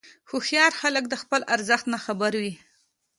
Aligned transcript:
هوښیار 0.29 0.71
خلک 0.81 1.03
د 1.09 1.15
خپل 1.21 1.41
ارزښت 1.53 1.85
نه 1.93 1.99
خبر 2.05 2.31
وي. 2.41 2.53